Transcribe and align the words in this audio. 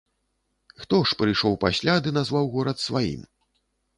Хто 0.83 0.97
ж 1.09 1.17
прыйшоў 1.19 1.59
пасля 1.65 1.95
ды 2.07 2.15
назваў 2.17 2.49
горад 2.57 2.77
сваім? 2.87 3.21